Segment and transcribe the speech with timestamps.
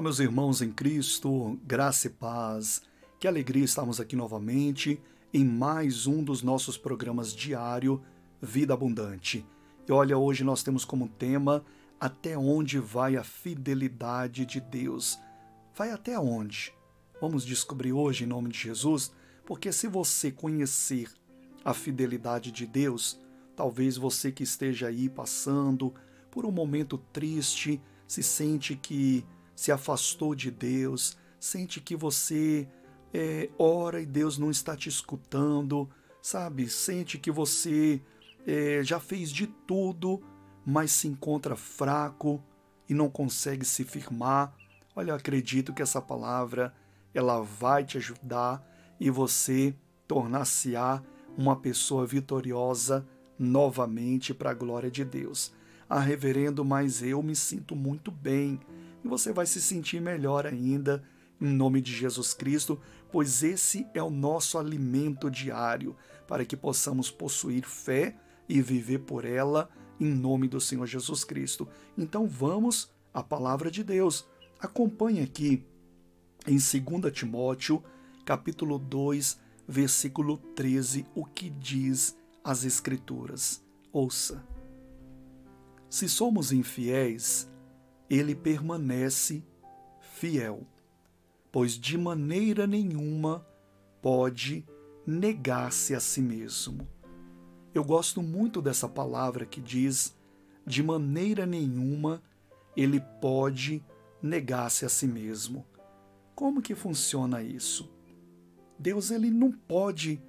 [0.00, 2.80] Olá, meus irmãos em Cristo, graça e paz.
[3.18, 4.98] Que alegria estarmos aqui novamente
[5.30, 8.02] em mais um dos nossos programas diário
[8.40, 9.44] Vida Abundante.
[9.86, 11.62] E olha, hoje nós temos como tema
[12.00, 15.18] Até onde vai a fidelidade de Deus?
[15.76, 16.72] Vai até onde?
[17.20, 19.12] Vamos descobrir hoje em nome de Jesus,
[19.44, 21.10] porque se você conhecer
[21.62, 23.20] a fidelidade de Deus,
[23.54, 25.92] talvez você que esteja aí passando
[26.30, 27.78] por um momento triste,
[28.08, 29.26] se sente que
[29.60, 32.66] se afastou de Deus, sente que você
[33.12, 35.86] é, ora e Deus não está te escutando,
[36.22, 36.66] sabe?
[36.66, 38.00] Sente que você
[38.46, 40.22] é, já fez de tudo,
[40.64, 42.42] mas se encontra fraco
[42.88, 44.56] e não consegue se firmar.
[44.96, 46.74] Olha, eu acredito que essa palavra
[47.12, 48.66] ela vai te ajudar
[48.98, 49.74] e você
[50.08, 51.02] tornar-se-á
[51.36, 53.06] uma pessoa vitoriosa
[53.38, 55.52] novamente para a glória de Deus.
[55.86, 58.58] Ah, reverendo, mas eu me sinto muito bem
[59.04, 61.02] e você vai se sentir melhor ainda
[61.40, 62.80] em nome de Jesus Cristo,
[63.10, 68.16] pois esse é o nosso alimento diário para que possamos possuir fé
[68.48, 71.68] e viver por ela em nome do Senhor Jesus Cristo.
[71.96, 74.26] Então vamos à palavra de Deus.
[74.58, 75.64] Acompanhe aqui
[76.46, 77.82] em 2 Timóteo,
[78.24, 83.62] capítulo 2, versículo 13, o que diz as Escrituras.
[83.92, 84.44] Ouça.
[85.88, 87.50] Se somos infiéis,
[88.10, 89.44] ele permanece
[90.00, 90.66] fiel,
[91.52, 93.46] pois de maneira nenhuma
[94.02, 94.66] pode
[95.06, 96.88] negar-se a si mesmo.
[97.72, 100.16] Eu gosto muito dessa palavra que diz:
[100.66, 102.20] de maneira nenhuma
[102.76, 103.82] ele pode
[104.20, 105.64] negar-se a si mesmo.
[106.34, 107.90] Como que funciona isso?
[108.78, 110.20] Deus ele não pode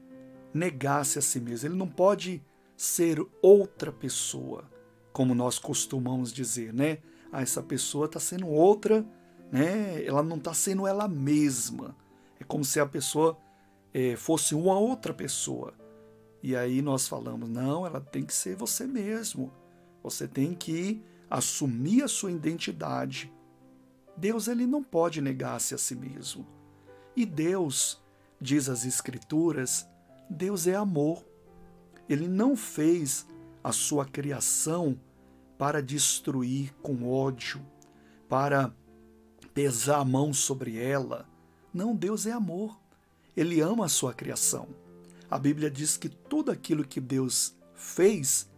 [0.54, 2.44] negar-se a si mesmo, ele não pode
[2.76, 4.70] ser outra pessoa,
[5.14, 6.98] como nós costumamos dizer, né?
[7.32, 9.06] Ah, essa pessoa está sendo outra,
[9.52, 10.04] né?
[10.04, 11.96] Ela não está sendo ela mesma.
[12.40, 13.38] É como se a pessoa
[13.94, 15.74] é, fosse uma outra pessoa.
[16.44, 19.52] E aí nós falamos, não, ela tem que ser você mesmo.
[20.04, 23.32] Você tem que assumir a sua identidade.
[24.18, 26.46] Deus ele não pode negar-se a si mesmo.
[27.16, 28.02] E Deus,
[28.40, 29.88] diz as Escrituras,
[30.30, 31.24] Deus é amor.
[32.10, 33.28] Ele não fez
[33.64, 35.00] a sua criação
[35.62, 37.64] para destruir com ódio,
[38.28, 38.74] para
[39.54, 41.30] pesar a mão sobre ela.
[41.72, 42.80] Não, Deus é amor.
[43.38, 44.70] Ele ama a sua criação.
[45.30, 48.50] A Bíblia diz que tudo aquilo que Deus fez,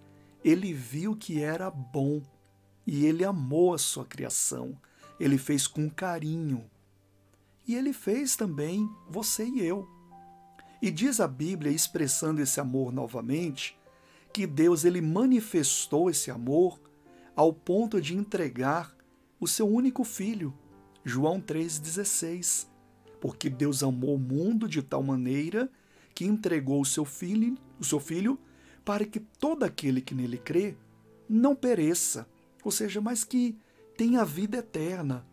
[0.46, 2.22] ele viu que era bom
[2.88, 4.74] e ele amou a sua criação.
[5.20, 6.64] Ele fez com carinho.
[7.68, 9.90] E ele fez também você e eu.
[10.82, 13.78] E diz a Bíblia, expressando esse amor novamente,
[14.32, 16.80] que Deus ele manifestou esse amor
[17.36, 18.96] ao ponto de entregar
[19.40, 20.54] o seu único filho.
[21.04, 22.68] João 3,16.
[23.20, 25.70] Porque Deus amou o mundo de tal maneira
[26.14, 28.40] que entregou o seu filho, o seu filho,
[28.86, 30.76] para que todo aquele que nele crê
[31.28, 32.28] não pereça,
[32.64, 33.58] ou seja, mas que
[33.98, 35.26] tenha vida eterna.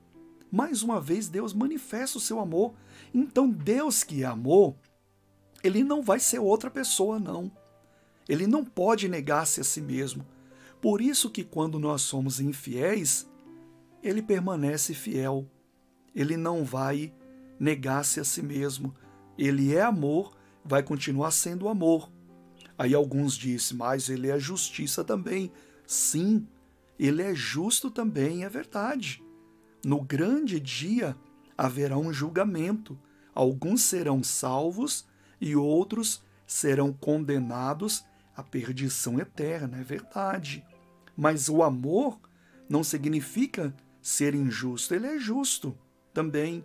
[0.51, 2.75] Mais uma vez Deus manifesta o seu amor.
[3.15, 4.75] Então Deus que amor,
[5.63, 7.51] ele não vai ser outra pessoa não.
[8.29, 10.25] Ele não pode negar-se a si mesmo.
[10.81, 13.29] Por isso que quando nós somos infiéis,
[14.03, 15.47] ele permanece fiel.
[16.15, 17.13] Ele não vai
[17.59, 18.95] negar-se a si mesmo.
[19.37, 22.11] Ele é amor, vai continuar sendo amor.
[22.79, 25.53] Aí alguns dizem, mas ele é justiça também.
[25.87, 26.47] Sim,
[26.99, 29.23] ele é justo também, é verdade.
[29.85, 31.15] No grande dia
[31.57, 32.99] haverá um julgamento.
[33.35, 35.07] Alguns serão salvos
[35.41, 38.05] e outros serão condenados
[38.35, 40.65] à perdição eterna, é verdade.
[41.21, 42.19] Mas o amor
[42.67, 45.77] não significa ser injusto, ele é justo
[46.15, 46.65] também.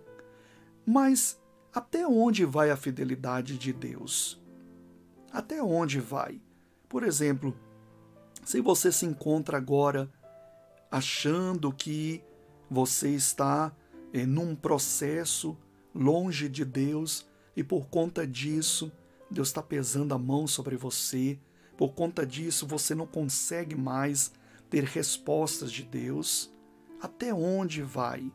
[0.86, 1.38] Mas
[1.74, 4.42] até onde vai a fidelidade de Deus?
[5.30, 6.40] Até onde vai?
[6.88, 7.54] Por exemplo,
[8.46, 10.10] se você se encontra agora
[10.90, 12.24] achando que
[12.72, 13.76] você está
[14.14, 15.58] é, num processo
[15.94, 17.28] longe de Deus
[17.58, 18.90] e por conta disso
[19.30, 21.38] Deus está pesando a mão sobre você,
[21.76, 24.32] por conta disso você não consegue mais
[24.70, 26.54] ter respostas de Deus,
[27.02, 28.32] até onde vai?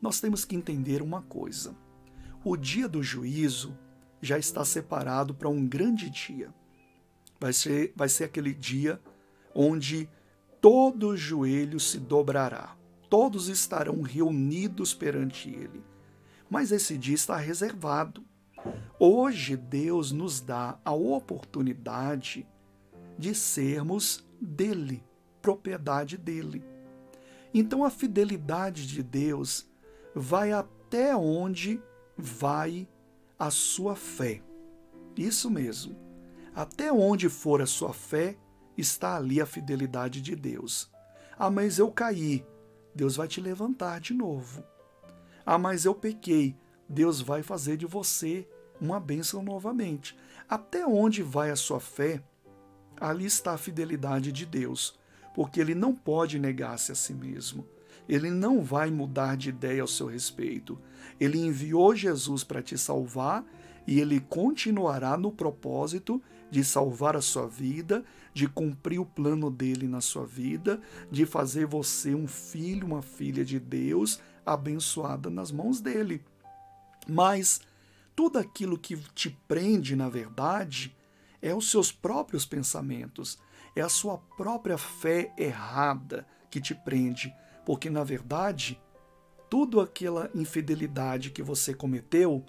[0.00, 1.74] Nós temos que entender uma coisa:
[2.44, 3.76] o dia do juízo
[4.20, 6.52] já está separado para um grande dia.
[7.40, 9.00] Vai ser, vai ser aquele dia
[9.54, 10.08] onde
[10.60, 12.76] todo joelho se dobrará,
[13.08, 15.82] todos estarão reunidos perante Ele.
[16.50, 18.24] Mas esse dia está reservado.
[18.98, 22.46] Hoje Deus nos dá a oportunidade
[23.18, 25.02] de sermos dele
[25.40, 26.62] propriedade dele.
[27.52, 29.68] Então a fidelidade de Deus
[30.14, 31.82] vai até onde
[32.16, 32.88] vai
[33.38, 34.42] a sua fé.
[35.16, 35.96] Isso mesmo.
[36.54, 38.36] Até onde for a sua fé,
[38.76, 40.90] está ali a fidelidade de Deus.
[41.38, 42.44] Ah, mas eu caí.
[42.94, 44.62] Deus vai te levantar de novo.
[45.44, 46.56] Ah, mas eu pequei.
[46.88, 48.48] Deus vai fazer de você
[48.80, 50.16] uma bênção novamente.
[50.48, 52.22] Até onde vai a sua fé,
[53.00, 54.98] ali está a fidelidade de Deus,
[55.34, 57.66] porque ele não pode negar-se a si mesmo.
[58.08, 60.78] Ele não vai mudar de ideia ao seu respeito.
[61.18, 63.44] Ele enviou Jesus para te salvar
[63.86, 68.04] e ele continuará no propósito de salvar a sua vida,
[68.34, 70.80] de cumprir o plano dele na sua vida,
[71.10, 76.24] de fazer você um filho, uma filha de Deus, abençoada nas mãos dele.
[77.08, 77.60] Mas
[78.14, 80.94] tudo aquilo que te prende, na verdade,
[81.40, 83.38] é os seus próprios pensamentos,
[83.74, 87.34] é a sua própria fé errada que te prende,
[87.64, 88.80] porque na verdade,
[89.48, 92.44] tudo aquela infidelidade que você cometeu,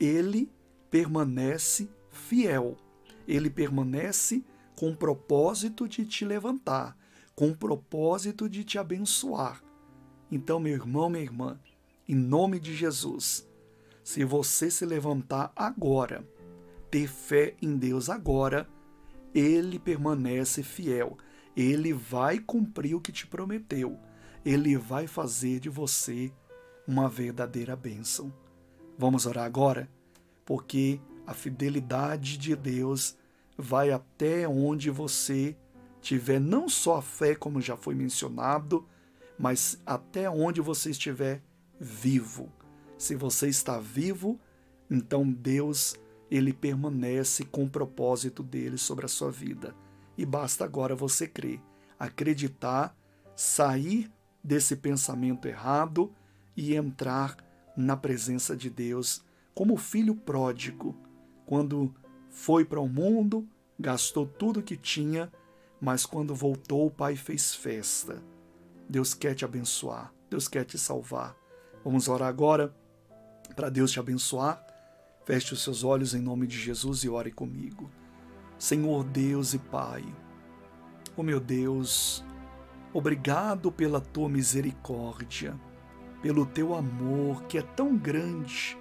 [0.00, 0.50] ele
[0.90, 2.76] permanece fiel.
[3.26, 4.44] Ele permanece
[4.74, 6.96] com o propósito de te levantar,
[7.34, 9.62] com o propósito de te abençoar.
[10.30, 11.60] Então, meu irmão, minha irmã,
[12.08, 13.48] em nome de Jesus,
[14.02, 16.26] se você se levantar agora,
[16.90, 18.68] ter fé em Deus agora,
[19.34, 21.16] ele permanece fiel.
[21.56, 23.98] Ele vai cumprir o que te prometeu.
[24.44, 26.32] Ele vai fazer de você
[26.86, 28.32] uma verdadeira bênção.
[28.98, 29.88] Vamos orar agora?
[30.44, 33.16] Porque a fidelidade de Deus
[33.56, 35.56] vai até onde você
[36.00, 38.86] tiver não só a fé, como já foi mencionado,
[39.38, 41.42] mas até onde você estiver
[41.80, 42.52] vivo.
[42.98, 44.38] Se você está vivo,
[44.90, 45.96] então Deus
[46.32, 49.74] ele permanece com o propósito dele sobre a sua vida.
[50.16, 51.60] E basta agora você crer,
[51.98, 52.96] acreditar,
[53.36, 54.10] sair
[54.42, 56.10] desse pensamento errado
[56.56, 57.36] e entrar
[57.76, 59.22] na presença de Deus
[59.54, 60.96] como filho pródigo,
[61.44, 61.94] quando
[62.30, 63.46] foi para o mundo,
[63.78, 65.30] gastou tudo que tinha,
[65.78, 68.22] mas quando voltou, o pai fez festa.
[68.88, 71.36] Deus quer te abençoar, Deus quer te salvar.
[71.84, 72.74] Vamos orar agora
[73.54, 74.71] para Deus te abençoar.
[75.24, 77.90] Feche os seus olhos em nome de Jesus e ore comigo.
[78.58, 80.04] Senhor Deus e Pai,
[81.16, 82.24] oh meu Deus,
[82.92, 85.58] obrigado pela tua misericórdia,
[86.20, 88.76] pelo teu amor que é tão grande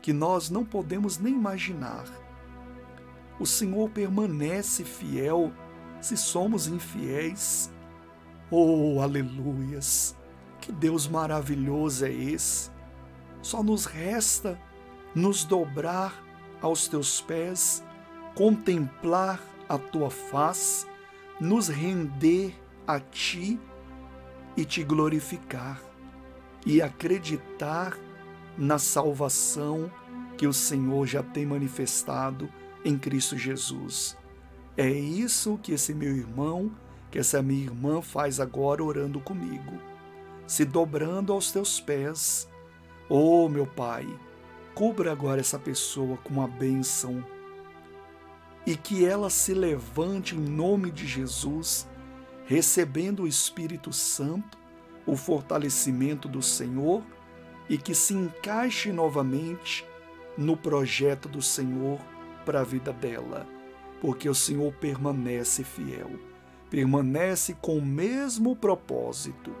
[0.00, 2.04] que nós não podemos nem imaginar.
[3.38, 5.52] O Senhor permanece fiel
[6.00, 7.72] se somos infiéis.
[8.50, 10.16] Oh, aleluias!
[10.60, 12.70] Que Deus maravilhoso é esse!
[13.40, 14.58] Só nos resta
[15.14, 16.22] nos dobrar
[16.60, 17.84] aos teus pés,
[18.34, 20.86] contemplar a tua face,
[21.40, 22.54] nos render
[22.86, 23.58] a ti
[24.56, 25.80] e te glorificar
[26.64, 27.96] e acreditar
[28.56, 29.90] na salvação
[30.36, 32.48] que o Senhor já tem manifestado
[32.84, 34.16] em Cristo Jesus.
[34.76, 36.72] É isso que esse meu irmão,
[37.10, 39.72] que essa minha irmã faz agora orando comigo,
[40.46, 42.48] se dobrando aos teus pés.
[43.08, 44.06] Oh, meu Pai,
[44.74, 47.24] cubra agora essa pessoa com uma bênção
[48.66, 51.88] e que ela se levante em nome de Jesus,
[52.46, 54.58] recebendo o Espírito Santo,
[55.06, 57.02] o fortalecimento do Senhor
[57.68, 59.84] e que se encaixe novamente
[60.36, 61.98] no projeto do Senhor
[62.44, 63.46] para a vida dela,
[64.00, 66.10] porque o Senhor permanece fiel,
[66.70, 69.54] permanece com o mesmo propósito.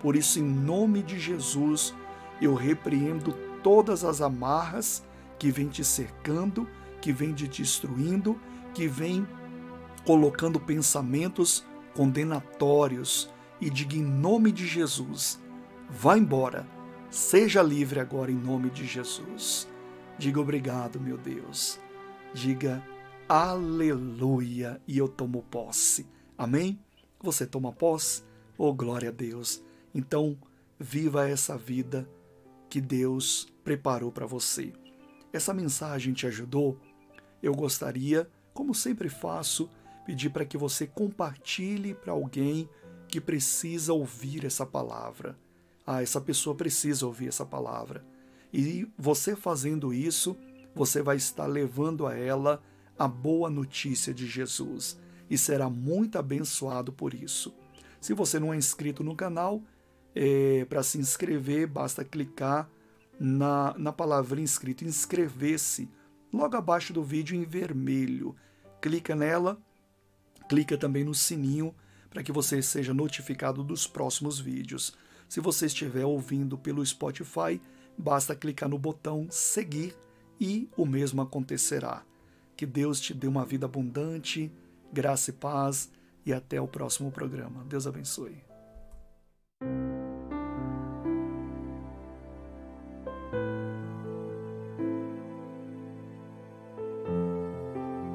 [0.00, 1.94] Por isso, em nome de Jesus,
[2.40, 5.02] eu repreendo todas as amarras
[5.38, 6.68] que vêm te cercando,
[7.00, 8.38] que vêm te destruindo,
[8.74, 9.26] que vêm
[10.06, 11.66] colocando pensamentos
[11.96, 15.42] condenatórios e diga em nome de Jesus:
[15.88, 16.68] vá embora,
[17.10, 19.66] seja livre agora em nome de Jesus.
[20.18, 21.80] Diga obrigado, meu Deus.
[22.32, 22.84] Diga
[23.28, 26.06] aleluia e eu tomo posse.
[26.36, 26.78] Amém?
[27.20, 28.22] Você toma posse?
[28.58, 29.64] Oh, glória a Deus.
[29.94, 30.36] Então,
[30.78, 32.08] viva essa vida
[32.74, 34.72] que Deus preparou para você.
[35.32, 36.76] Essa mensagem te ajudou?
[37.40, 39.70] Eu gostaria, como sempre faço,
[40.04, 42.68] pedir para que você compartilhe para alguém
[43.06, 45.38] que precisa ouvir essa palavra.
[45.86, 48.04] Ah, essa pessoa precisa ouvir essa palavra.
[48.52, 50.36] E você fazendo isso,
[50.74, 52.60] você vai estar levando a ela
[52.98, 54.98] a boa notícia de Jesus
[55.30, 57.54] e será muito abençoado por isso.
[58.00, 59.62] Se você não é inscrito no canal,
[60.14, 62.68] é, para se inscrever, basta clicar
[63.18, 65.88] na, na palavrinha inscrito inscrever-se
[66.32, 68.34] logo abaixo do vídeo em vermelho.
[68.80, 69.58] Clica nela,
[70.48, 71.74] clica também no sininho
[72.10, 74.96] para que você seja notificado dos próximos vídeos.
[75.28, 77.60] Se você estiver ouvindo pelo Spotify,
[77.98, 79.96] basta clicar no botão seguir
[80.40, 82.02] e o mesmo acontecerá.
[82.56, 84.52] Que Deus te dê uma vida abundante,
[84.92, 85.90] graça e paz
[86.24, 87.64] e até o próximo programa.
[87.64, 88.53] Deus abençoe.